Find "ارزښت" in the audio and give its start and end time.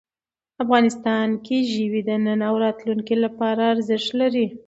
3.73-4.09